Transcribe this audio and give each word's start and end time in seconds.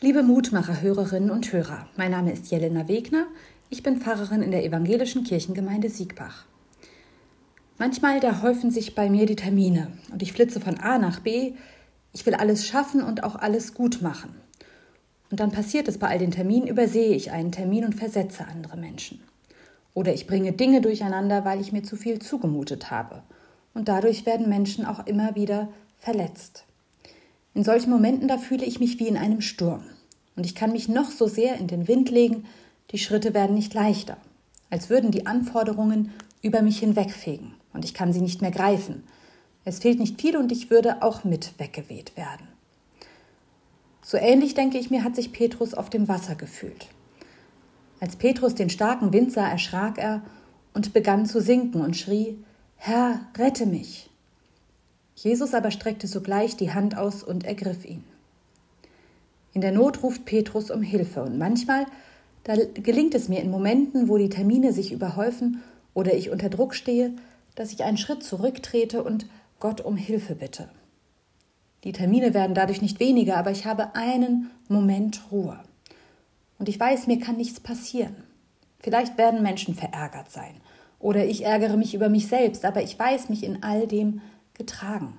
Liebe 0.00 0.22
Mutmacher-Hörerinnen 0.22 1.32
und 1.32 1.52
Hörer, 1.52 1.88
mein 1.96 2.12
Name 2.12 2.32
ist 2.32 2.52
Jelena 2.52 2.86
Wegner. 2.86 3.26
Ich 3.68 3.82
bin 3.82 4.00
Pfarrerin 4.00 4.42
in 4.42 4.52
der 4.52 4.64
evangelischen 4.64 5.24
Kirchengemeinde 5.24 5.90
Siegbach. 5.90 6.44
Manchmal 7.78 8.20
da 8.20 8.40
häufen 8.40 8.70
sich 8.70 8.94
bei 8.94 9.10
mir 9.10 9.26
die 9.26 9.34
Termine 9.34 9.90
und 10.12 10.22
ich 10.22 10.32
flitze 10.32 10.60
von 10.60 10.78
A 10.78 10.98
nach 10.98 11.18
B. 11.18 11.54
Ich 12.12 12.24
will 12.26 12.36
alles 12.36 12.64
schaffen 12.64 13.02
und 13.02 13.24
auch 13.24 13.34
alles 13.34 13.74
gut 13.74 14.00
machen. 14.00 14.36
Und 15.32 15.40
dann 15.40 15.50
passiert 15.50 15.88
es 15.88 15.98
bei 15.98 16.06
all 16.06 16.20
den 16.20 16.30
Terminen, 16.30 16.68
übersehe 16.68 17.16
ich 17.16 17.32
einen 17.32 17.50
Termin 17.50 17.84
und 17.84 17.96
versetze 17.96 18.46
andere 18.46 18.76
Menschen. 18.76 19.20
Oder 19.94 20.14
ich 20.14 20.28
bringe 20.28 20.52
Dinge 20.52 20.80
durcheinander, 20.80 21.44
weil 21.44 21.60
ich 21.60 21.72
mir 21.72 21.82
zu 21.82 21.96
viel 21.96 22.20
zugemutet 22.20 22.92
habe. 22.92 23.24
Und 23.74 23.88
dadurch 23.88 24.26
werden 24.26 24.48
Menschen 24.48 24.86
auch 24.86 25.08
immer 25.08 25.34
wieder 25.34 25.70
verletzt. 25.98 26.67
In 27.58 27.64
solchen 27.64 27.90
Momenten, 27.90 28.28
da 28.28 28.38
fühle 28.38 28.64
ich 28.64 28.78
mich 28.78 29.00
wie 29.00 29.08
in 29.08 29.16
einem 29.16 29.40
Sturm. 29.40 29.82
Und 30.36 30.46
ich 30.46 30.54
kann 30.54 30.70
mich 30.70 30.88
noch 30.88 31.10
so 31.10 31.26
sehr 31.26 31.56
in 31.56 31.66
den 31.66 31.88
Wind 31.88 32.08
legen, 32.08 32.44
die 32.92 32.98
Schritte 32.98 33.34
werden 33.34 33.56
nicht 33.56 33.74
leichter, 33.74 34.16
als 34.70 34.90
würden 34.90 35.10
die 35.10 35.26
Anforderungen 35.26 36.12
über 36.40 36.62
mich 36.62 36.78
hinwegfegen 36.78 37.54
und 37.72 37.84
ich 37.84 37.94
kann 37.94 38.12
sie 38.12 38.20
nicht 38.20 38.42
mehr 38.42 38.52
greifen. 38.52 39.02
Es 39.64 39.80
fehlt 39.80 39.98
nicht 39.98 40.20
viel 40.20 40.36
und 40.36 40.52
ich 40.52 40.70
würde 40.70 41.02
auch 41.02 41.24
mit 41.24 41.58
weggeweht 41.58 42.16
werden. 42.16 42.46
So 44.02 44.18
ähnlich, 44.18 44.54
denke 44.54 44.78
ich 44.78 44.92
mir, 44.92 45.02
hat 45.02 45.16
sich 45.16 45.32
Petrus 45.32 45.74
auf 45.74 45.90
dem 45.90 46.06
Wasser 46.06 46.36
gefühlt. 46.36 46.86
Als 47.98 48.14
Petrus 48.14 48.54
den 48.54 48.70
starken 48.70 49.12
Wind 49.12 49.32
sah, 49.32 49.48
erschrak 49.48 49.98
er 49.98 50.22
und 50.74 50.92
begann 50.92 51.26
zu 51.26 51.40
sinken 51.40 51.80
und 51.80 51.96
schrie 51.96 52.38
Herr, 52.76 53.22
rette 53.36 53.66
mich. 53.66 54.10
Jesus 55.22 55.52
aber 55.52 55.72
streckte 55.72 56.06
sogleich 56.06 56.56
die 56.56 56.72
Hand 56.72 56.96
aus 56.96 57.24
und 57.24 57.44
ergriff 57.44 57.84
ihn. 57.84 58.04
In 59.52 59.60
der 59.60 59.72
Not 59.72 60.02
ruft 60.04 60.24
Petrus 60.24 60.70
um 60.70 60.82
Hilfe 60.82 61.22
und 61.22 61.38
manchmal 61.38 61.86
da 62.44 62.54
gelingt 62.54 63.14
es 63.14 63.28
mir 63.28 63.42
in 63.42 63.50
Momenten, 63.50 64.08
wo 64.08 64.16
die 64.16 64.30
Termine 64.30 64.72
sich 64.72 64.92
überhäufen 64.92 65.62
oder 65.92 66.14
ich 66.14 66.30
unter 66.30 66.48
Druck 66.48 66.74
stehe, 66.74 67.12
dass 67.56 67.72
ich 67.72 67.82
einen 67.82 67.98
Schritt 67.98 68.22
zurücktrete 68.22 69.02
und 69.02 69.26
Gott 69.60 69.80
um 69.80 69.96
Hilfe 69.96 70.34
bitte. 70.34 70.68
Die 71.84 71.92
Termine 71.92 72.32
werden 72.32 72.54
dadurch 72.54 72.80
nicht 72.80 73.00
weniger, 73.00 73.36
aber 73.36 73.50
ich 73.50 73.66
habe 73.66 73.94
einen 73.96 74.50
Moment 74.68 75.20
Ruhe. 75.30 75.58
Und 76.58 76.68
ich 76.68 76.78
weiß, 76.78 77.06
mir 77.06 77.18
kann 77.18 77.36
nichts 77.36 77.60
passieren. 77.60 78.16
Vielleicht 78.78 79.18
werden 79.18 79.42
Menschen 79.42 79.74
verärgert 79.74 80.30
sein 80.30 80.54
oder 81.00 81.26
ich 81.26 81.44
ärgere 81.44 81.76
mich 81.76 81.94
über 81.94 82.08
mich 82.08 82.28
selbst, 82.28 82.64
aber 82.64 82.82
ich 82.82 82.98
weiß 82.98 83.28
mich 83.28 83.44
in 83.44 83.62
all 83.62 83.86
dem 83.86 84.20
getragen. 84.58 85.16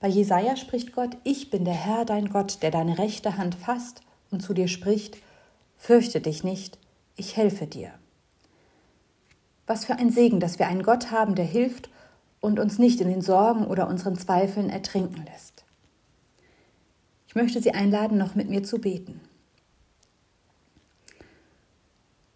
Bei 0.00 0.08
Jesaja 0.08 0.56
spricht 0.56 0.92
Gott: 0.92 1.16
Ich 1.22 1.50
bin 1.50 1.64
der 1.64 1.74
Herr, 1.74 2.04
dein 2.04 2.28
Gott, 2.30 2.62
der 2.62 2.72
deine 2.72 2.98
rechte 2.98 3.36
Hand 3.36 3.54
fasst 3.54 4.00
und 4.32 4.42
zu 4.42 4.52
dir 4.52 4.66
spricht: 4.66 5.18
Fürchte 5.76 6.20
dich 6.20 6.42
nicht, 6.42 6.78
ich 7.14 7.36
helfe 7.36 7.68
dir. 7.68 7.92
Was 9.68 9.84
für 9.84 9.94
ein 9.94 10.10
Segen, 10.10 10.40
dass 10.40 10.58
wir 10.58 10.66
einen 10.66 10.82
Gott 10.82 11.12
haben, 11.12 11.36
der 11.36 11.44
hilft 11.44 11.88
und 12.40 12.58
uns 12.58 12.80
nicht 12.80 13.00
in 13.00 13.08
den 13.08 13.22
Sorgen 13.22 13.64
oder 13.64 13.86
unseren 13.86 14.16
Zweifeln 14.16 14.70
ertrinken 14.70 15.24
lässt. 15.24 15.64
Ich 17.28 17.36
möchte 17.36 17.62
Sie 17.62 17.72
einladen, 17.72 18.18
noch 18.18 18.34
mit 18.34 18.50
mir 18.50 18.64
zu 18.64 18.80
beten. 18.80 19.20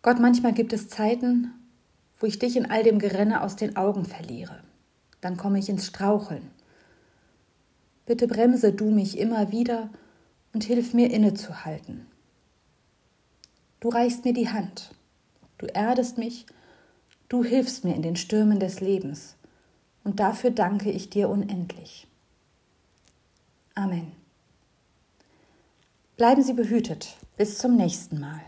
Gott, 0.03 0.21
manchmal 0.21 0.53
gibt 0.53 0.73
es 0.73 0.89
Zeiten, 0.89 1.53
wo 2.21 2.27
ich 2.27 2.39
dich 2.39 2.57
in 2.57 2.71
all 2.71 2.85
dem 2.85 3.01
Gerenne 3.01 3.43
aus 3.43 3.57
den 3.57 3.77
Augen 3.77 4.05
verliere 4.05 4.63
dann 5.27 5.37
komme 5.37 5.59
ich 5.59 5.69
ins 5.69 5.87
Straucheln. 5.87 6.53
Bitte 8.07 8.29
bremse 8.29 8.73
du 8.73 8.93
mich 8.93 9.19
immer 9.19 9.51
wieder 9.51 9.91
und 10.53 10.63
hilf 10.63 10.95
mir 10.95 11.11
innezuhalten. 11.11 12.07
Du 13.81 13.89
reichst 13.89 14.25
mir 14.25 14.33
die 14.33 14.51
Hand, 14.51 14.95
du 15.59 15.67
erdest 15.67 16.17
mich, 16.17 16.47
du 17.29 17.43
hilfst 17.43 17.85
mir 17.85 17.97
in 17.97 18.03
den 18.03 18.15
Stürmen 18.15 18.61
des 18.61 18.81
Lebens, 18.81 19.35
und 20.05 20.21
dafür 20.21 20.53
danke 20.53 20.93
ich 20.93 21.11
dir 21.11 21.29
unendlich. 21.29 22.07
Amen. 23.75 24.13
Bleiben 26.17 26.45
Sie 26.45 26.55
behütet, 26.55 27.17
bis 27.37 27.59
zum 27.59 27.75
nächsten 27.75 28.21
Mal. 28.21 28.43